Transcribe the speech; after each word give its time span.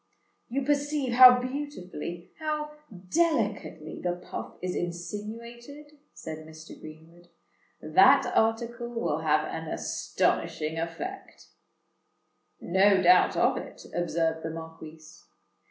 "You 0.49 0.63
perceive 0.65 1.13
how 1.13 1.37
beautifully—how 1.39 2.71
delicately 3.09 4.01
the 4.01 4.13
puff 4.15 4.55
is 4.59 4.75
insinuated," 4.75 5.91
said 6.15 6.39
Mr. 6.39 6.71
Greenwood. 6.81 7.27
"That 7.83 8.25
article 8.35 8.89
will 8.89 9.19
have 9.19 9.45
an 9.45 9.67
astonishing 9.67 10.79
effect." 10.79 11.49
"No 12.59 13.03
doubt 13.03 13.37
of 13.37 13.57
it," 13.57 13.85
observed 13.93 14.41
the 14.41 14.49
Marquis. 14.49 15.03